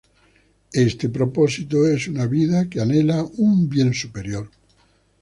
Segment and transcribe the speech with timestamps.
[0.73, 4.49] Este propósito es una vida que anhela un bien superior.